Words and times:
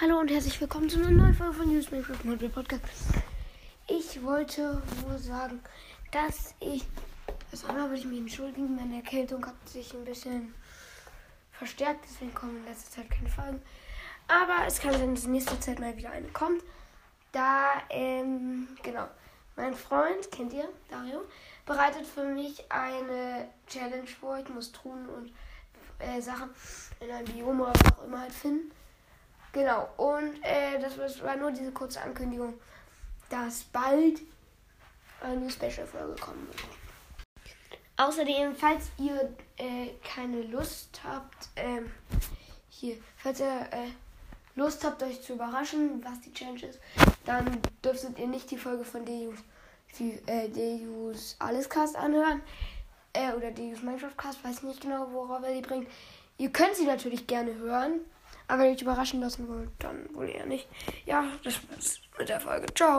Hallo 0.00 0.20
und 0.20 0.30
herzlich 0.30 0.60
willkommen 0.60 0.88
zu 0.88 1.00
einer 1.00 1.10
neuen 1.10 1.34
Folge 1.34 1.54
von 1.54 1.74
News 1.74 1.90
Minecraft 1.90 2.22
Mobile 2.22 2.50
Podcast. 2.50 2.84
Ich 3.88 4.22
wollte 4.22 4.80
nur 5.02 5.18
sagen, 5.18 5.60
dass 6.12 6.54
ich. 6.60 6.84
Also 7.50 7.66
einmal 7.66 7.88
würde 7.88 7.98
ich 7.98 8.04
mich 8.04 8.20
entschuldigen, 8.20 8.76
meine 8.76 8.94
Erkältung 8.94 9.44
hat 9.44 9.56
sich 9.68 9.92
ein 9.94 10.04
bisschen 10.04 10.54
verstärkt, 11.50 12.04
deswegen 12.04 12.32
kommen 12.32 12.58
in 12.58 12.64
letzter 12.66 12.92
Zeit 12.92 13.10
keine 13.10 13.28
Folgen. 13.28 13.60
Aber 14.28 14.68
es 14.68 14.78
kann 14.78 14.92
sein, 14.92 15.16
dass 15.16 15.24
in 15.24 15.32
nächster 15.32 15.60
Zeit 15.60 15.80
mal 15.80 15.96
wieder 15.96 16.12
eine 16.12 16.28
kommt. 16.28 16.62
Da, 17.32 17.82
ähm, 17.90 18.68
genau. 18.84 19.08
Mein 19.56 19.74
Freund, 19.74 20.30
kennt 20.30 20.52
ihr, 20.52 20.68
Dario, 20.88 21.22
bereitet 21.66 22.06
für 22.06 22.22
mich 22.22 22.70
eine 22.70 23.48
Challenge 23.66 24.06
vor. 24.06 24.38
Ich 24.38 24.48
muss 24.48 24.70
Truhen 24.70 25.08
und 25.08 25.32
äh, 25.98 26.20
Sachen 26.20 26.50
in 27.00 27.10
einem 27.10 27.26
Biom 27.26 27.60
oder 27.60 27.72
was 27.74 27.98
auch 27.98 28.04
immer 28.04 28.20
halt 28.20 28.32
finden. 28.32 28.70
Genau, 29.52 29.88
und 29.96 30.42
äh, 30.42 30.78
das 30.80 31.22
war 31.22 31.36
nur 31.36 31.50
diese 31.50 31.72
kurze 31.72 32.00
Ankündigung, 32.02 32.54
dass 33.30 33.64
bald 33.64 34.20
eine 35.20 35.50
Special-Folge 35.50 36.20
kommen 36.20 36.46
wird. 36.48 36.58
Außerdem, 37.96 38.54
falls 38.54 38.90
ihr 38.98 39.34
äh, 39.56 39.88
keine 40.04 40.42
Lust 40.42 41.00
habt, 41.02 41.48
ähm, 41.56 41.90
hier, 42.68 42.96
falls 43.16 43.40
ihr 43.40 43.66
äh, 43.72 43.90
Lust 44.54 44.84
habt, 44.84 45.02
euch 45.02 45.20
zu 45.22 45.32
überraschen, 45.32 46.04
was 46.04 46.20
die 46.20 46.32
Challenge 46.32 46.64
ist, 46.64 46.78
dann 47.24 47.60
dürftet 47.84 48.18
ihr 48.18 48.28
nicht 48.28 48.50
die 48.50 48.58
Folge 48.58 48.84
von 48.84 49.04
Deus, 49.04 49.38
die, 49.98 50.12
äh, 50.26 50.48
Deus 50.48 51.36
Allescast 51.40 51.96
anhören. 51.96 52.42
Äh, 53.12 53.32
oder 53.32 53.50
Deus 53.50 53.82
Minecraft 53.82 54.16
Cast, 54.16 54.44
weiß 54.44 54.62
nicht 54.62 54.82
genau, 54.82 55.08
worauf 55.10 55.42
er 55.42 55.54
die 55.54 55.62
bringt. 55.62 55.88
Ihr 56.36 56.50
könnt 56.50 56.76
sie 56.76 56.86
natürlich 56.86 57.26
gerne 57.26 57.54
hören. 57.56 58.00
Aber 58.48 58.60
wenn 58.60 58.70
ihr 58.70 58.76
euch 58.76 58.82
überraschen 58.82 59.20
lassen 59.20 59.46
wollt, 59.48 59.70
dann 59.78 60.08
wohl 60.14 60.28
eher 60.28 60.46
nicht. 60.46 60.66
Ja, 61.04 61.24
das 61.44 61.60
war's 61.70 62.00
mit 62.18 62.28
der 62.28 62.40
Folge. 62.40 62.66
Ciao. 62.74 62.96